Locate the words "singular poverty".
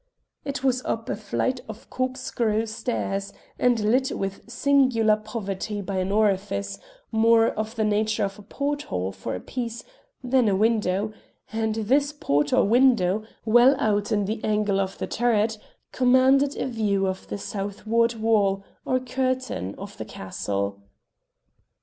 4.49-5.79